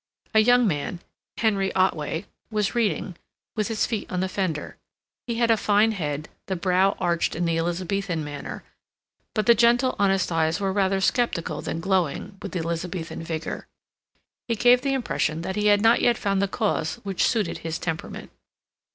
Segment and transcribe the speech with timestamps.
[0.33, 0.99] A young man,
[1.37, 3.17] Henry Otway, was reading,
[3.55, 4.77] with his feet on the fender.
[5.27, 8.63] He had a fine head, the brow arched in the Elizabethan manner,
[9.35, 13.67] but the gentle, honest eyes were rather skeptical than glowing with the Elizabethan vigor.
[14.47, 17.77] He gave the impression that he had not yet found the cause which suited his
[17.77, 18.31] temperament.